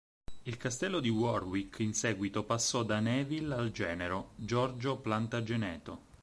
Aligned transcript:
Il 0.45 0.57
castello 0.57 0.99
di 0.99 1.09
Warwick 1.09 1.77
in 1.81 1.93
seguito 1.93 2.43
passò 2.43 2.81
da 2.81 2.99
Neville 2.99 3.53
al 3.53 3.69
genero, 3.71 4.31
Giorgio 4.35 4.97
Plantageneto. 4.97 5.99